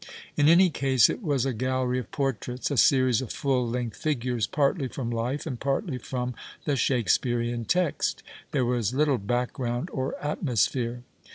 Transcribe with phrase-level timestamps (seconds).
[0.35, 4.47] In any case it was a gallery of portraits— a series of full length figures
[4.47, 6.33] partly from life and partly from
[6.65, 8.23] the Shake spearean text.
[8.49, 11.03] There was little background or atmosphere.